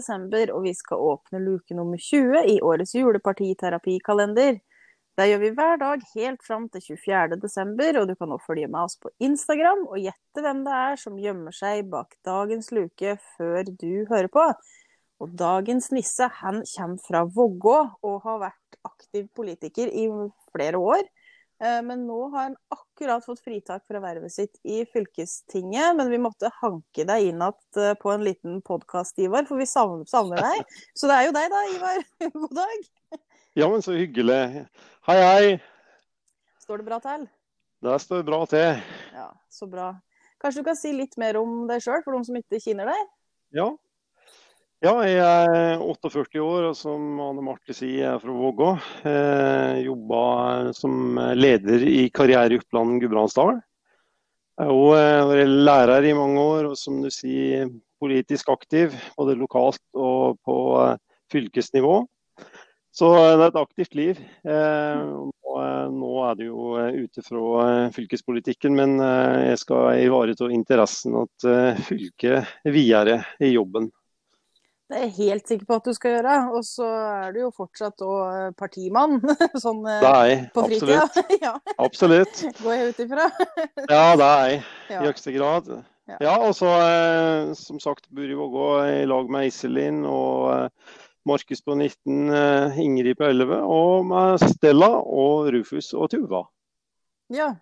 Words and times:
desember, 0.00 0.50
og 0.56 0.66
vi 0.66 0.74
skal 0.74 1.04
åpne 1.12 1.44
luke 1.44 1.76
nummer 1.76 2.00
20 2.00 2.42
i 2.56 2.58
årets 2.64 2.96
julepartiterapikalender. 2.98 4.58
Det 5.18 5.26
gjør 5.28 5.40
vi 5.42 5.50
hver 5.52 5.80
dag 5.80 6.04
helt 6.14 6.44
fram 6.46 6.68
til 6.72 6.82
24. 6.86 7.36
desember, 7.42 7.98
og 8.00 8.08
du 8.08 8.14
kan 8.16 8.30
også 8.32 8.46
følge 8.52 8.68
med 8.72 8.80
oss 8.86 8.96
på 8.96 9.10
Instagram 9.20 9.82
og 9.90 9.98
gjette 10.00 10.44
hvem 10.44 10.62
det 10.64 10.76
er 10.76 11.00
som 11.02 11.18
gjemmer 11.20 11.52
seg 11.52 11.90
bak 11.92 12.14
dagens 12.24 12.70
luke 12.72 13.16
før 13.36 13.68
du 13.68 14.06
hører 14.08 14.30
på. 14.32 14.46
Og 15.20 15.34
dagens 15.36 15.90
nisse 15.92 16.30
han 16.40 16.62
kommer 16.64 17.02
fra 17.04 17.24
Vågå 17.28 17.76
og 18.00 18.22
har 18.24 18.40
vært 18.46 18.78
aktiv 18.88 19.26
politiker 19.36 19.92
i 19.92 20.06
flere 20.54 20.80
år. 20.80 21.04
Eh, 21.60 21.82
men 21.84 22.06
nå 22.08 22.18
har 22.32 22.42
han 22.48 22.56
akkurat 22.72 23.24
fått 23.24 23.42
fritak 23.44 23.84
fra 23.88 24.00
vervet 24.00 24.32
sitt 24.32 24.56
i 24.64 24.84
fylkestinget. 24.88 25.96
Men 25.96 26.10
vi 26.10 26.20
måtte 26.22 26.52
hanke 26.60 27.04
deg 27.04 27.28
inn 27.28 27.42
igjen 27.42 27.82
eh, 27.82 27.96
på 28.00 28.12
en 28.14 28.24
liten 28.24 28.62
podkast, 28.64 29.18
Ivar, 29.20 29.44
for 29.48 29.60
vi 29.60 29.68
savner, 29.68 30.06
savner, 30.08 30.40
deg. 30.40 30.78
Så 30.98 31.10
det 31.10 31.18
er 31.18 31.28
jo 31.28 31.34
deg 31.36 31.50
da, 31.52 31.64
Ivar. 31.74 32.06
God 32.38 32.56
dag. 32.62 32.88
Ja, 33.58 33.68
men 33.68 33.82
så 33.82 33.96
hyggelig. 33.98 34.64
Hei, 35.08 35.18
hei. 35.26 35.46
Står 36.62 36.80
det 36.80 36.86
bra 36.86 37.00
til? 37.02 37.26
Det 37.82 37.96
står 38.04 38.22
bra 38.24 38.44
til. 38.46 38.80
Ja, 39.16 39.26
så 39.50 39.66
bra. 39.66 39.90
Kanskje 40.40 40.62
du 40.62 40.68
kan 40.68 40.78
si 40.78 40.92
litt 40.94 41.16
mer 41.20 41.36
om 41.40 41.64
deg 41.68 41.82
sjøl, 41.82 41.98
for 42.04 42.14
de 42.14 42.28
som 42.28 42.36
ikke 42.38 42.60
kjenner 42.62 42.92
deg? 42.92 43.08
Ja, 43.58 43.66
ja, 44.80 44.94
jeg 45.04 45.18
er 45.20 45.82
48 45.84 46.40
år 46.40 46.70
og 46.70 46.76
som 46.78 47.18
Anne 47.20 47.42
Marte 47.44 47.74
sier, 47.76 47.98
jeg 47.98 48.12
er 48.14 48.22
fra 48.22 48.32
Vågå. 48.32 48.70
Eh, 49.04 49.80
Jobba 49.84 50.22
som 50.76 51.20
leder 51.36 51.84
i 51.84 52.06
Karriere 52.08 52.56
i 52.56 52.60
Oppland 52.62 52.96
Gudbrandsdal. 53.02 53.58
Har 54.60 55.28
vært 55.28 55.52
lærer 55.68 56.08
i 56.08 56.16
mange 56.16 56.40
år 56.40 56.70
og 56.70 56.78
som 56.80 57.02
du 57.04 57.10
sier 57.12 57.68
politisk 58.00 58.48
aktiv, 58.52 58.96
både 59.20 59.36
lokalt 59.36 59.84
og 59.92 60.40
på 60.48 60.56
eh, 60.86 60.96
fylkesnivå. 61.32 62.00
Så 62.96 63.12
det 63.14 63.36
er 63.36 63.46
et 63.50 63.60
aktivt 63.60 63.94
liv. 63.94 64.18
Og 64.50 65.92
nå 65.94 66.14
er 66.26 66.40
det 66.40 66.48
jo 66.48 66.72
ute 66.74 67.22
fra 67.22 67.68
fylkespolitikken, 67.94 68.74
men 68.74 68.96
jeg 68.98 69.60
skal 69.62 70.00
ivareta 70.02 70.48
interessen 70.50 71.14
at 71.20 71.46
fylket 71.86 72.50
videre 72.66 73.20
i 73.38 73.52
jobben. 73.52 73.86
Det 74.90 74.98
er 74.98 75.04
jeg 75.04 75.12
helt 75.20 75.46
sikker 75.46 75.66
på 75.68 75.76
at 75.78 75.84
du 75.86 75.94
skal 75.94 76.16
gjøre. 76.16 76.36
Og 76.58 76.64
så 76.66 76.86
er 77.22 77.34
du 77.34 77.44
jo 77.44 77.50
fortsatt 77.54 78.02
òg 78.02 78.22
eh, 78.26 78.48
partimann, 78.58 79.20
sånn 79.64 79.84
eh, 79.86 80.02
er 80.02 80.26
jeg, 80.26 80.40
på 80.56 80.64
fritida. 80.66 81.04
Absolutt. 81.04 81.36
ja. 81.46 81.52
absolutt. 81.78 82.42
Går 82.64 82.74
jeg 82.74 82.88
ut 82.88 83.04
ifra. 83.06 83.28
ja, 83.86 84.02
det 84.18 84.26
er 84.26 84.50
jeg. 84.50 84.64
I 84.90 84.98
høyeste 85.04 85.34
grad. 85.36 85.70
Ja, 86.10 86.18
ja 86.26 86.34
og 86.42 86.56
så 86.58 86.72
eh, 86.82 87.52
som 87.54 87.78
sagt 87.82 88.10
bor 88.10 88.26
i 88.26 88.34
Vågå 88.34 88.66
i 88.88 89.06
lag 89.06 89.30
med 89.30 89.52
Iselin 89.52 90.02
og 90.10 90.50
eh, 90.56 90.98
Markus 91.30 91.62
på 91.62 91.76
19, 91.78 92.34
eh, 92.34 92.82
Ingrid 92.82 93.20
på 93.20 93.30
11 93.30 93.62
og 93.62 94.10
med 94.10 94.42
Stella 94.56 94.90
og 94.98 95.52
Rufus 95.54 95.92
og 95.94 96.10
Tuva. 96.10 96.48
Ja, 97.30 97.52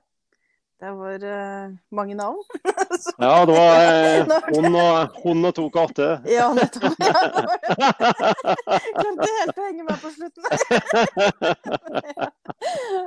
det 0.78 0.92
var 0.94 1.24
uh, 1.24 1.72
mange 1.90 2.14
navn. 2.14 2.42
ja, 3.18 3.46
det 3.46 3.54
var 3.56 3.78
uh, 4.30 4.34
hun, 4.54 4.76
og, 4.78 5.08
hun 5.24 5.44
og 5.48 5.54
to 5.56 5.64
katter. 5.74 6.20
ja, 6.30 6.52
nettopp. 6.54 6.94
Glemte 9.00 9.26
helt 9.40 9.58
å 9.58 9.64
henge 9.64 9.86
med 9.88 9.98
på 9.98 10.12
slutten. 10.14 10.44
ja. 11.98 12.28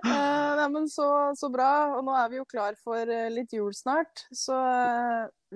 uh, 0.03 0.51
nei, 0.59 0.67
men 0.75 0.91
så, 0.91 1.07
så, 1.39 1.47
bra. 1.53 1.95
Og 1.95 2.03
nå 2.09 2.17
er 2.19 2.27
vi 2.33 2.41
jo 2.41 2.45
klar 2.49 2.75
for 2.75 3.07
litt 3.31 3.55
jul 3.55 3.71
snart. 3.77 4.25
Så 4.35 4.51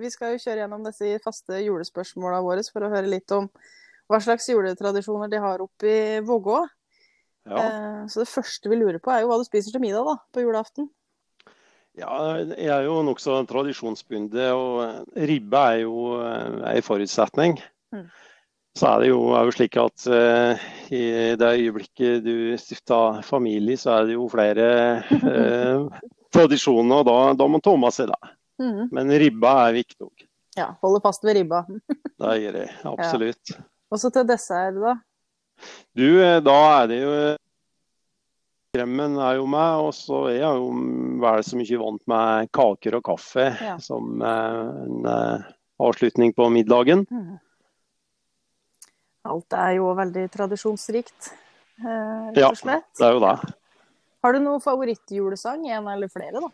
vi 0.00 0.08
skal 0.12 0.32
jo 0.32 0.40
kjøre 0.40 0.64
gjennom 0.64 0.88
disse 0.88 1.20
faste 1.24 1.60
julespørsmåla 1.66 2.40
våre 2.48 2.64
for 2.72 2.80
å 2.88 2.92
høre 2.96 3.12
litt 3.12 3.28
om 3.36 3.52
hva 4.08 4.24
slags 4.24 4.48
juletradisjoner 4.48 5.28
de 5.28 5.44
har 5.44 5.60
oppe 5.60 5.92
i 5.92 6.20
Vågå. 6.24 6.64
Ja. 7.46 7.62
så 8.10 8.24
det 8.24 8.26
første 8.26 8.66
vi 8.72 8.74
lurer 8.80 8.98
på, 8.98 9.12
er 9.12 9.20
jo 9.22 9.28
hva 9.30 9.36
du 9.38 9.44
spiser 9.46 9.70
til 9.70 9.78
middag 9.84 10.02
da, 10.08 10.16
på 10.34 10.42
julaften. 10.42 10.88
Ja, 11.96 12.16
jeg 12.44 12.68
er 12.68 12.84
jo 12.84 12.98
nokså 13.06 13.38
tradisjonsbundet, 13.48 14.50
og 14.52 15.06
ribbe 15.16 15.62
er 15.72 15.82
jo 15.86 16.18
en 16.20 16.58
eh, 16.68 16.82
forutsetning. 16.84 17.56
Mm. 17.94 18.04
Så 18.76 18.90
er 18.90 19.00
det 19.00 19.08
jo, 19.08 19.20
er 19.32 19.46
jo 19.48 19.54
slik 19.56 19.78
at 19.80 20.04
uh, 20.12 20.64
i 20.92 21.04
det 21.40 21.52
øyeblikket 21.62 22.26
du 22.26 22.52
stifter 22.60 23.22
familie, 23.24 23.78
så 23.80 23.94
er 23.94 24.10
det 24.10 24.18
jo 24.18 24.26
flere 24.28 24.66
uh, 25.08 25.86
tradisjoner, 26.36 27.00
og 27.00 27.08
da, 27.08 27.16
da 27.40 27.46
må 27.48 27.62
Thomas 27.64 27.96
ta 27.96 28.04
med 28.04 28.12
seg 28.12 28.12
det. 28.12 28.34
Mm. 28.60 28.82
Men 28.92 29.16
ribba 29.24 29.54
er 29.62 29.78
viktig 29.78 30.04
òg. 30.04 30.28
Ja, 30.56 30.68
holde 30.84 31.00
fast 31.04 31.24
ved 31.24 31.38
ribba. 31.40 31.62
det 32.20 32.36
gjør 32.42 32.60
jeg, 32.60 32.76
absolutt. 32.92 33.54
Ja. 33.54 33.64
Og 33.88 34.02
så 34.02 34.12
til 34.12 34.28
dessert, 34.28 34.76
da? 34.84 34.98
Du, 35.96 36.08
da 36.44 36.60
er 36.82 36.92
det 36.92 37.00
jo 37.00 37.16
Kremmen 38.76 39.16
er 39.22 39.38
jo 39.38 39.46
meg, 39.48 39.86
og 39.86 39.94
så 39.96 40.26
er 40.28 40.40
jeg 40.42 40.60
jo 40.60 40.70
vel 41.22 41.44
så 41.46 41.56
mye 41.56 41.80
vant 41.80 42.02
med 42.12 42.50
kaker 42.56 42.98
og 42.98 43.04
kaffe 43.06 43.46
ja. 43.64 43.76
som 43.80 44.20
eh, 44.20 44.58
en 44.84 45.08
uh, 45.08 45.46
avslutning 45.80 46.34
på 46.36 46.48
middagen. 46.52 47.06
Mm. 47.08 47.38
Alt 49.32 49.56
er 49.56 49.78
jo 49.78 49.94
veldig 49.96 50.26
tradisjonsrikt, 50.34 51.30
uh, 51.80 52.28
rett 52.36 52.44
og 52.50 52.60
slett. 52.60 52.90
Ja, 53.00 53.00
det 53.00 53.08
er 53.08 53.16
jo 53.16 53.24
det. 53.24 53.54
Har 54.26 54.36
du 54.36 54.42
noen 54.42 54.62
favorittjulesang, 54.62 55.64
en 55.72 55.88
eller 55.94 56.12
flere, 56.12 56.44
da? 56.44 56.52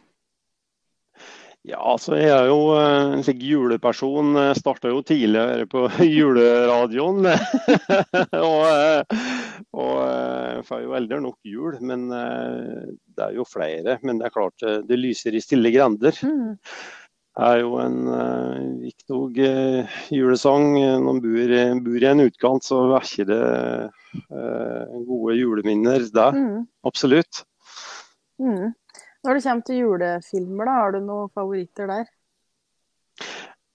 Ja, 1.62 1.78
altså 1.92 2.16
jeg 2.18 2.32
er 2.34 2.48
jo 2.50 2.72
eh, 2.74 3.12
en 3.14 3.20
slik 3.22 3.42
juleperson. 3.46 4.34
Starta 4.58 4.90
jo 4.90 5.02
tidligere 5.06 5.68
på 5.70 5.84
juleradioen. 6.16 7.28
og, 8.48 8.64
eh, 8.66 9.20
og 9.70 9.92
jeg 10.00 10.64
får 10.66 10.82
jo 10.82 10.96
eldre 10.98 11.20
nok 11.22 11.38
jul, 11.46 11.76
men 11.86 12.08
det 12.10 13.28
er 13.28 13.38
jo 13.38 13.46
flere. 13.46 14.00
Men 14.02 14.18
det 14.18 14.26
er 14.26 14.34
klart 14.34 14.66
det 14.88 14.98
lyser 14.98 15.38
i 15.38 15.44
stille 15.44 15.70
grender. 15.74 16.18
Mm. 16.26 16.58
Det 17.32 17.46
er 17.48 17.62
jo 17.62 17.78
en 17.80 18.02
viktig 18.82 19.46
julesang. 20.12 20.74
Når 20.76 21.06
man 21.06 21.22
bor, 21.22 21.56
bor, 21.86 22.02
i 22.02 22.10
en 22.10 22.26
utkant, 22.26 22.66
så 22.66 22.82
er 22.90 23.06
ikke 23.06 23.28
det 23.30 23.40
gode 25.06 25.38
juleminner 25.38 26.10
der. 26.10 26.36
Mm. 26.36 26.66
Absolutt. 26.90 27.46
Mm. 28.42 28.74
Når 29.22 29.38
det 29.38 29.44
kommer 29.44 29.66
til 29.66 29.78
julefilmer, 29.78 30.66
da, 30.66 30.74
har 30.80 30.94
du 30.94 31.00
noen 31.06 31.30
favoritter 31.30 31.90
der? 31.90 32.10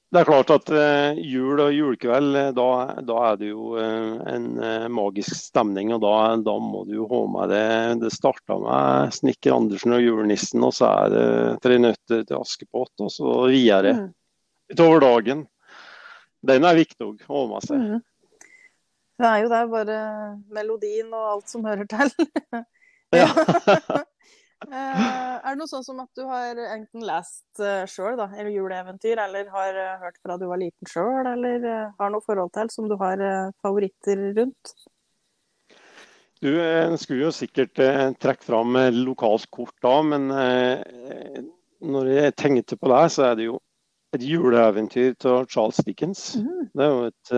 Det 0.07 0.21
er 0.21 0.27
klart 0.27 0.51
at 0.55 0.69
uh, 0.71 1.19
jul 1.19 1.59
og 1.59 1.73
julekveld, 1.75 2.35
eh, 2.39 2.51
da, 2.55 2.67
da 3.03 3.15
er 3.27 3.39
det 3.41 3.49
jo 3.49 3.73
uh, 3.75 4.21
en 4.31 4.45
uh, 4.55 4.85
magisk 4.91 5.35
stemning. 5.35 5.91
og 5.95 5.99
da, 6.03 6.13
da, 6.39 6.53
må 6.63 6.85
du 6.87 6.93
jo 6.95 7.07
ha 7.11 7.19
med 7.33 7.51
det. 7.51 7.67
Det 8.05 8.13
starta 8.15 8.55
med 8.63 9.11
'Snekker 9.11 9.55
Andersen 9.55 9.97
og 9.97 10.03
julenissen', 10.03 10.63
og 10.63 10.73
så 10.75 10.93
er 11.03 11.11
det 11.11 11.27
'Tre 11.63 11.79
nøtter 11.83 12.23
til 12.23 12.39
Askepott', 12.39 13.03
og 13.03 13.11
så 13.11 13.35
videre 13.51 13.93
mm. 13.99 14.09
utover 14.71 15.03
dagen. 15.03 15.45
Den 16.47 16.63
er 16.63 16.79
viktig 16.79 17.03
å 17.03 17.15
ha 17.27 17.45
med 17.51 17.67
seg. 17.67 17.83
Mm. 17.83 18.03
Det 19.17 19.27
er 19.27 19.39
jo 19.43 19.51
der 19.51 19.71
bare 19.71 20.01
melodien 20.53 21.11
og 21.11 21.31
alt 21.35 21.51
som 21.51 21.67
hører 21.67 21.87
til. 21.89 22.13
ja. 23.11 23.27
Eh, 24.66 25.01
er 25.38 25.53
det 25.53 25.59
noe 25.59 25.69
sånn 25.69 25.85
som 25.85 26.00
at 26.01 26.18
du 26.18 26.23
har 26.25 26.57
enten 26.73 27.03
lest 27.06 27.62
uh, 27.62 27.85
sjøl, 27.85 28.18
eller 28.18 28.50
juleeventyr, 28.50 29.19
eller 29.22 29.51
har 29.53 29.78
uh, 29.78 30.00
hørt 30.01 30.18
fra 30.23 30.38
du 30.41 30.47
var 30.50 30.57
liten 30.57 30.90
sjøl, 30.90 31.29
eller 31.29 31.68
har 32.00 32.13
noe 32.13 32.25
forhold 32.25 32.51
til 32.57 32.72
som 32.73 32.88
du 32.90 32.95
har 32.97 33.22
favoritter 33.62 34.23
rundt? 34.40 34.73
Du 36.41 36.51
skulle 37.01 37.23
jo 37.23 37.34
sikkert 37.34 37.79
trekke 38.22 38.45
fram 38.45 38.75
lokalt 38.94 39.47
kort 39.50 39.73
da, 39.81 39.95
men 40.06 40.28
når 40.29 42.10
jeg 42.12 42.36
tenkte 42.38 42.77
på 42.77 42.92
det, 42.92 43.00
så 43.15 43.31
er 43.31 43.39
det 43.39 43.48
jo 43.48 43.56
et 44.13 44.21
juleeventyr 44.21 45.15
til 45.18 45.48
Charles 45.50 45.81
Dickens. 45.88 46.36
Mm. 46.38 46.68
Det 46.77 46.86
er 46.86 46.94
jo 46.94 47.07
et 47.10 47.33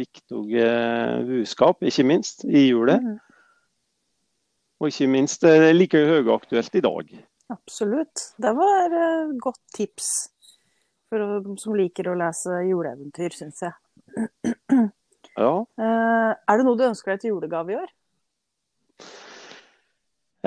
viktig 0.00 0.40
budskap, 1.28 1.84
ikke 1.84 2.06
minst, 2.08 2.46
i 2.48 2.70
julet. 2.70 3.04
Mm. 3.04 3.18
Og 4.80 4.88
ikke 4.88 5.10
minst 5.12 5.44
det 5.44 5.52
er 5.58 5.76
like 5.76 5.98
høyaktuelt 6.08 6.76
i 6.78 6.84
dag. 6.84 7.10
Absolutt. 7.52 8.22
Det 8.40 8.52
var 8.56 8.84
et 8.86 8.94
uh, 8.96 9.34
godt 9.42 9.60
tips 9.76 10.08
for 11.10 11.42
de 11.42 11.56
som 11.58 11.74
liker 11.74 12.08
å 12.08 12.16
lese 12.18 12.62
juleeventyr, 12.68 13.34
syns 13.34 13.64
jeg. 13.66 13.74
ja. 15.34 15.52
Uh, 15.76 16.32
er 16.48 16.60
det 16.60 16.66
noe 16.66 16.78
du 16.78 16.86
ønsker 16.86 17.12
deg 17.12 17.24
til 17.24 17.34
julegave 17.34 17.74
i 17.74 17.78
år? 17.80 17.94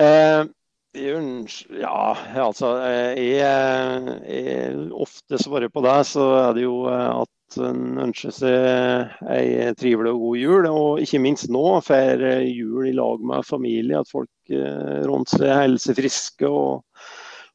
Uh, 0.00 0.48
ja, 0.94 2.00
altså 2.42 2.72
jeg, 2.86 4.16
jeg, 4.30 4.88
ofte 4.94 5.38
svarer 5.42 5.70
på 5.70 5.82
det, 5.84 5.98
så 6.10 6.26
er 6.40 6.56
det 6.56 6.64
jo 6.64 6.76
at 6.88 7.30
en 7.62 7.98
ønsker 8.02 8.32
seg 8.34 9.28
ei 9.30 9.70
trivelig 9.78 10.14
og 10.14 10.22
god 10.22 10.40
jul. 10.40 10.68
Og 10.70 11.04
ikke 11.04 11.20
minst 11.22 11.50
nå, 11.52 11.64
får 11.84 12.24
jul 12.48 12.88
i 12.90 12.96
lag 12.96 13.22
med 13.24 13.46
familie. 13.46 14.00
At 14.00 14.10
folk 14.10 14.52
eh, 14.52 15.04
rundt 15.08 15.34
seg 15.34 15.52
holder 15.52 15.84
seg 15.84 15.98
friske. 15.98 16.50
Og, 16.50 16.82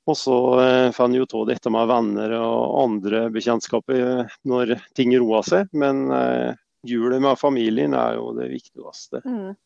og 0.09 0.17
så 0.17 0.39
eh, 0.63 0.87
får 0.95 1.09
en 1.09 1.19
jo 1.19 1.29
ta 1.29 1.43
dette 1.49 1.73
med 1.73 1.91
venner 1.91 2.37
og 2.39 2.79
andre 2.85 3.27
bekjentskaper 3.33 4.27
når 4.49 4.77
ting 4.97 5.15
roer 5.17 5.47
seg. 5.47 5.71
Men 5.77 6.05
eh, 6.15 6.51
julet 6.87 7.23
med 7.23 7.39
familien 7.39 7.97
er 7.97 8.19
jo 8.19 8.31
det 8.37 8.51
viktigste. 8.53 9.23
Mm. 9.25 9.57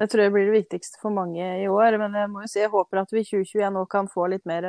Det 0.00 0.06
tror 0.10 0.24
jeg 0.24 0.32
blir 0.34 0.48
det 0.50 0.58
viktigste 0.60 0.98
for 1.02 1.14
mange 1.14 1.44
i 1.62 1.68
år. 1.70 1.98
Men 2.02 2.16
jeg 2.18 2.32
må 2.32 2.42
jo 2.44 2.50
si 2.50 2.62
jeg 2.62 2.72
håper 2.72 3.04
at 3.04 3.14
vi 3.14 3.22
i 3.22 3.28
2021 3.28 3.78
nå 3.78 3.86
kan 3.90 4.10
få 4.10 4.30
litt 4.34 4.46
mer 4.50 4.66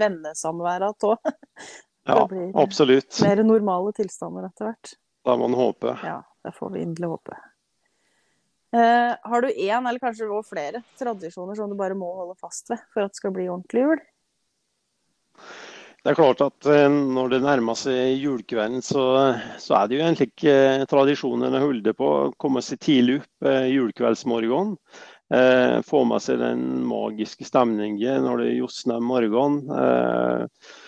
vennesamvær 0.00 0.88
igjen 2.08 2.24
det 2.24 2.34
blir 2.34 2.64
absolutt. 2.64 3.20
Mer 3.24 3.44
normale 3.44 3.92
tilstander 3.96 4.48
etter 4.48 4.70
hvert. 4.70 4.96
Da 5.28 5.36
må 5.36 5.48
man 5.48 5.58
håpe. 5.58 5.94
Ja, 6.06 6.20
det 6.46 6.54
får 6.56 6.74
vi 6.74 6.82
inderlig 6.86 7.12
håpe. 7.14 7.38
Eh, 8.76 9.14
har 9.30 9.42
du 9.42 9.48
én, 9.48 9.88
eller 9.88 9.98
kanskje 9.98 10.28
flere, 10.44 10.82
tradisjoner 11.00 11.56
som 11.56 11.70
du 11.70 11.76
bare 11.76 11.96
må 11.96 12.10
holde 12.16 12.36
fast 12.40 12.68
ved 12.70 12.80
for 12.92 13.06
at 13.06 13.14
det 13.14 13.20
skal 13.20 13.32
bli 13.32 13.48
ordentlig 13.48 13.84
jul? 13.84 14.02
Det 16.04 16.12
er 16.12 16.16
klart 16.16 16.42
at 16.44 16.68
eh, 16.70 16.88
når 16.88 17.32
det 17.32 17.42
nærmer 17.44 17.76
seg 17.76 18.20
julekvelden, 18.20 18.84
så, 18.84 19.04
så, 19.60 19.80
er 19.80 19.88
det 19.88 19.98
jo 19.98 20.08
en 20.08 20.18
slik 20.20 20.44
eh, 20.48 20.84
tradisjon 20.88 21.48
en 21.48 21.60
holder 21.60 21.96
på. 21.96 22.08
Å 22.08 22.34
komme 22.40 22.64
seg 22.64 22.80
tidlig 22.84 23.22
opp 23.22 23.48
eh, 23.48 23.70
julekveldsmorgen. 23.72 24.76
Eh, 25.34 25.78
få 25.84 26.04
med 26.08 26.24
seg 26.24 26.40
den 26.40 26.68
magiske 26.88 27.48
stemningen 27.48 28.24
når 28.24 28.44
det 28.44 28.52
josner 28.60 29.00
morgen. 29.04 29.64
Eh, 29.72 30.44
Eh, 30.44 30.87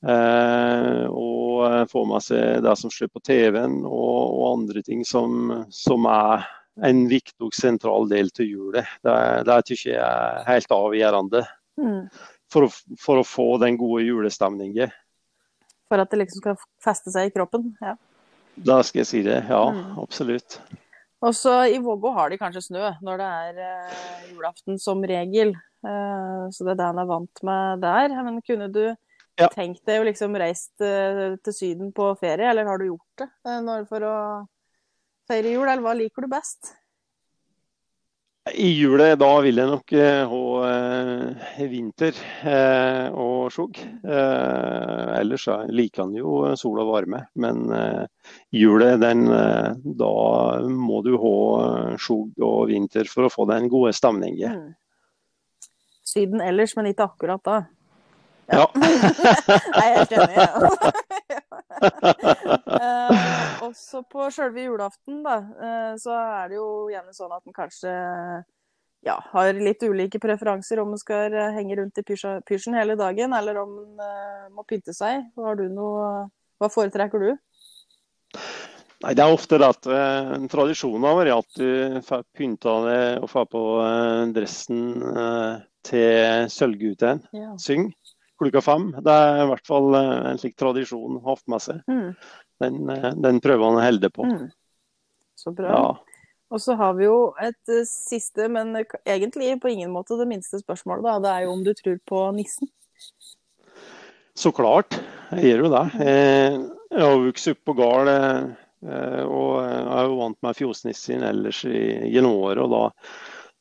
og 0.00 1.66
eh, 1.66 1.84
få 1.90 2.04
med 2.08 2.24
seg 2.24 2.62
det 2.64 2.72
som 2.80 2.92
skjer 2.92 3.10
på 3.12 3.20
TV-en 3.26 3.82
og, 3.84 4.16
og, 4.24 4.44
andre 4.54 4.82
ting 4.86 5.04
som, 5.04 5.66
som, 5.68 6.08
er 6.08 6.46
en 6.86 7.04
viktig 7.10 7.44
og 7.44 7.56
sentral 7.56 8.08
del 8.08 8.30
til 8.32 8.48
julet. 8.54 8.88
Det, 9.04 9.14
det 9.48 9.58
syns 9.68 9.86
jeg 9.90 10.00
er 10.00 10.44
helt 10.48 10.72
avgjørende 10.72 11.44
mm. 11.80 12.02
for, 12.52 12.70
for, 13.00 13.20
å, 13.20 13.26
få 13.26 13.48
den 13.60 13.76
gode 13.80 14.06
julestemningen. 14.06 14.94
For 15.90 16.00
at 16.00 16.12
det 16.12 16.22
liksom 16.22 16.44
skal 16.44 16.60
feste 16.80 17.12
seg 17.12 17.28
i 17.28 17.34
kroppen? 17.34 17.74
Ja. 17.82 17.98
Da 18.60 18.80
skal 18.86 19.02
jeg 19.02 19.10
si 19.10 19.20
det. 19.26 19.42
Ja, 19.50 19.66
mm. 19.74 19.98
absolutt. 20.00 20.60
Og 21.20 21.34
så 21.36 21.52
I 21.68 21.80
Vågå 21.82 22.14
har 22.16 22.30
de 22.32 22.38
kanskje 22.40 22.62
snø 22.64 22.94
når 23.04 23.20
det 23.20 23.28
er 23.28 23.60
eh, 23.66 24.00
julaften 24.30 24.80
som 24.80 25.02
regel. 25.04 25.52
Eh, 25.84 26.44
så 26.48 26.64
det 26.64 26.72
er 26.72 26.80
det 26.80 26.88
han 26.88 27.02
er 27.02 27.10
vant 27.10 27.42
med 27.44 27.84
der. 27.84 28.14
Men 28.24 28.40
kunne 28.46 28.70
du 28.72 28.84
ja. 29.44 29.48
tenkt 29.54 29.84
deg 29.88 30.02
å 30.02 30.08
liksom 30.08 30.36
reist 30.40 30.74
uh, 30.84 31.36
til 31.44 31.56
Syden 31.56 31.94
på 31.96 32.10
ferie, 32.20 32.50
eller 32.50 32.68
har 32.68 32.80
du 32.80 32.90
gjort 32.90 33.24
det 33.24 33.56
når, 33.66 33.86
for 33.90 34.06
å 34.06 34.18
feire 35.30 35.54
jul, 35.54 35.66
eller 35.66 35.84
hva 35.84 35.96
liker 35.96 36.26
du 36.26 36.30
best? 36.32 36.76
I 38.50 38.70
jula 38.72 39.12
da 39.20 39.28
vil 39.44 39.60
jeg 39.60 39.68
nok 39.68 39.92
ha 40.30 40.38
ha 40.64 41.66
vinter 41.70 42.16
og 43.12 43.52
skjugg. 43.52 43.78
ellers 44.02 45.44
liker 45.68 46.02
han 46.02 46.16
jo 46.16 46.56
sol 46.58 46.80
og 46.80 46.88
varme, 46.88 47.20
men 47.36 47.68
julet 48.50 48.96
den, 49.04 49.28
da 49.84 50.14
må 50.66 51.02
du 51.06 51.12
ha 51.20 51.36
skjugg 52.00 52.40
og 52.40 52.72
vinter 52.72 53.12
for 53.12 53.28
å 53.28 53.32
få 53.32 53.46
den 53.52 53.68
gode 53.70 53.92
stemningen. 53.94 54.56
Mm. 54.56 54.72
Syden 56.10 56.40
ellers, 56.42 56.74
men 56.76 56.90
ikke 56.90 57.06
akkurat 57.06 57.44
da? 57.46 57.58
Ja. 58.50 58.66
jeg 59.80 59.86
er 59.86 59.96
helt 59.96 60.12
enig. 60.18 60.36
Ja. 60.36 60.48
uh, 62.76 63.60
også 63.68 64.02
på 64.10 64.30
sjølve 64.34 64.64
julaften, 64.66 65.20
da, 65.26 65.36
uh, 65.38 65.92
så 66.00 66.16
er 66.16 66.50
det 66.50 66.58
jo 66.58 66.70
gjerne 66.92 67.14
sånn 67.16 67.36
at 67.36 67.44
en 67.46 67.56
kanskje 67.56 67.92
ja, 69.06 69.16
har 69.32 69.56
litt 69.56 69.82
ulike 69.86 70.20
preferanser 70.20 70.82
om 70.82 70.92
en 70.92 71.00
skal 71.00 71.32
henge 71.56 71.78
rundt 71.78 72.02
i 72.02 72.04
pysjen 72.04 72.76
hele 72.76 72.98
dagen, 73.00 73.32
eller 73.36 73.62
om 73.62 73.78
en 73.84 74.02
uh, 74.02 74.50
må 74.52 74.66
pynte 74.68 74.92
seg. 74.96 75.30
Har 75.38 75.56
du 75.60 75.68
noe 75.72 76.28
Hva 76.60 76.68
foretrekker 76.68 77.22
du? 77.22 77.30
Nei, 79.00 79.14
Det 79.16 79.24
er 79.24 79.32
ofte 79.32 79.56
at 79.64 79.86
eh, 79.88 80.32
tradisjonen 80.52 81.06
har 81.08 81.16
vært 81.16 81.32
at 81.38 81.60
du 81.60 82.00
får 82.04 82.24
pynta 82.36 82.74
deg 82.84 83.22
og 83.24 83.30
får 83.32 83.46
på 83.54 83.62
eh, 83.80 84.24
dressen 84.36 84.82
eh, 85.08 85.54
til 85.88 86.50
Sølvgutten. 86.52 87.22
Ja. 87.32 87.54
Syng 87.56 87.88
klokka 88.40 88.62
fem. 88.64 88.90
Det 89.04 89.14
er 89.14 89.42
i 89.44 89.48
hvert 89.50 89.68
fall 89.68 89.96
eh, 89.98 90.28
en 90.32 90.40
slik 90.40 90.56
tradisjon 90.60 91.20
hatt 91.26 91.42
med 91.50 91.64
seg. 91.64 91.82
Mm. 91.90 92.06
Den, 92.62 92.78
eh, 92.94 93.10
den, 93.26 93.40
prøver 93.44 93.66
han 93.66 93.80
å 93.80 93.84
holde 93.84 94.10
på. 94.14 94.28
Mm. 94.28 94.46
Så 95.40 95.52
bra. 95.56 95.74
Ja. 95.74 96.20
Og 96.50 96.62
så 96.62 96.74
har 96.74 96.96
vi 96.98 97.06
jo 97.06 97.18
et 97.38 97.70
uh, 97.70 97.84
siste, 97.86 98.48
men 98.50 98.74
egentlig 98.74 99.52
på 99.62 99.70
ingen 99.70 99.92
måte 99.94 100.18
det 100.18 100.26
minste 100.26 100.58
spørsmålet. 100.58 101.06
Da. 101.06 101.18
Det 101.22 101.34
er 101.34 101.44
jo 101.46 101.52
om 101.54 101.62
du 101.66 101.70
tror 101.78 102.00
på 102.10 102.24
nissen? 102.34 102.70
Så 104.34 104.50
klart, 104.56 104.96
jeg 105.30 105.52
gjør 105.52 105.66
jo 105.66 105.70
det. 105.76 105.84
Jeg, 106.00 106.56
jeg 106.90 107.04
har 107.04 107.22
vokst 107.22 107.52
opp 107.52 107.62
på 107.68 107.76
gard. 107.78 108.10
Og 108.80 109.50
jeg 109.60 109.80
er 109.92 110.08
jo 110.08 110.18
vant 110.18 110.38
med 110.42 110.56
fjosnissen 110.56 111.22
ellers 111.28 111.62
i, 111.68 111.84
gjennom 112.10 112.38
året. 112.40 112.64
Og 112.64 112.72
da 112.72 112.82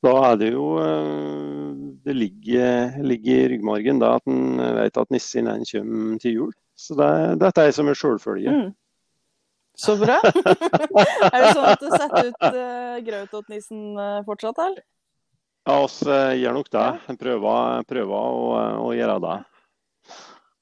da 0.05 0.13
er 0.29 0.35
det 0.39 0.49
jo 0.53 0.65
eh, 0.79 1.71
Det 2.05 2.15
ligger, 2.15 2.99
ligger 3.03 3.41
i 3.43 3.47
ryggmargen 3.53 3.99
da 3.99 4.15
at 4.17 4.29
en 4.31 4.61
vet 4.77 4.99
at 5.01 5.09
nissen 5.11 5.49
en 5.51 5.65
kommer 5.67 6.21
til 6.23 6.37
jul. 6.37 6.53
Så 6.79 6.95
det, 6.95 7.09
dette 7.41 7.65
er 7.65 7.73
som 7.75 7.89
en 7.91 7.97
sjølfølge. 7.97 8.53
Mm. 8.53 8.69
Så 9.79 9.95
bra. 9.99 10.17
er 11.33 11.43
det 11.43 11.51
sånn 11.55 11.67
at 11.67 11.83
du 11.83 11.89
setter 11.91 12.29
ut 12.31 12.41
uh, 12.51 12.95
grøt 13.03 13.29
til 13.31 13.43
nissen 13.53 13.83
uh, 13.99 14.19
fortsatt, 14.27 14.59
eller? 14.63 14.83
Ja, 15.67 15.75
oss 15.85 16.01
uh, 16.07 16.35
gjør 16.35 16.57
nok 16.57 16.71
det. 16.73 16.87
Prøver, 17.19 17.85
prøver 17.87 18.15
å, 18.15 18.49
å, 18.87 18.89
gjøre 18.95 19.15
det. 19.23 19.37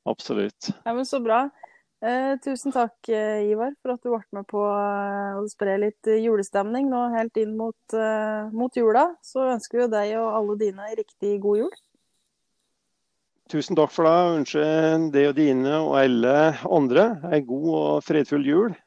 Absolutt. 0.10 0.70
Ja, 0.86 0.94
men 0.94 1.06
Så 1.10 1.22
bra. 1.24 1.48
Eh, 1.98 2.36
tusen 2.46 2.70
takk, 2.70 3.10
eh, 3.10 3.50
Ivar, 3.50 3.72
for 3.82 3.96
at 3.96 4.04
du 4.06 4.12
ble 4.12 4.22
med 4.38 4.46
på 4.46 4.62
eh, 4.62 5.38
å 5.40 5.46
spre 5.50 5.80
litt 5.82 6.06
julestemning 6.06 6.92
nå 6.92 7.08
helt 7.16 7.40
inn 7.42 7.56
mot, 7.58 7.98
mot 8.54 8.78
jula. 8.78 9.10
Så 9.26 9.48
ønsker 9.56 9.82
vi 9.82 9.88
deg 9.96 10.14
og 10.20 10.30
alle 10.38 10.58
dine 10.62 10.92
riktig 11.00 11.40
god 11.42 11.64
jul. 11.64 11.78
Tusen 13.50 13.80
takk 13.80 13.94
for 13.96 14.06
det. 14.06 14.42
Ønsker 14.44 15.08
deg 15.16 15.32
og 15.32 15.38
dine 15.40 15.80
og 15.80 15.96
alle 16.04 16.36
andre 16.70 17.08
en 17.32 17.48
god 17.50 17.70
og 17.80 18.06
fredfull 18.06 18.46
jul. 18.46 18.78